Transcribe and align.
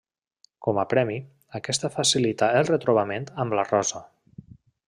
Com 0.67 0.79
a 0.83 0.85
premi, 0.93 1.17
aquesta 1.59 1.93
facilita 1.97 2.51
el 2.61 2.67
retrobament 2.73 3.31
amb 3.45 3.59
la 3.61 3.71
Rosa. 3.73 4.07